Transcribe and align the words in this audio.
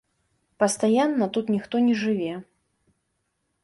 Пастаянна 0.63 1.25
тут 1.37 1.53
ніхто 1.59 1.85
не 1.91 2.01
жыве. 2.03 2.33